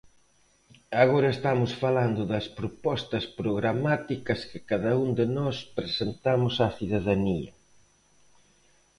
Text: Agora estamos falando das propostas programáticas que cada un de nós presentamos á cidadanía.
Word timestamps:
Agora 1.03 1.29
estamos 1.35 1.71
falando 1.83 2.21
das 2.33 2.45
propostas 2.59 3.25
programáticas 3.39 4.39
que 4.49 4.59
cada 4.69 4.91
un 5.03 5.09
de 5.19 5.25
nós 5.37 5.55
presentamos 5.79 6.53
á 6.65 6.67
cidadanía. 6.79 7.51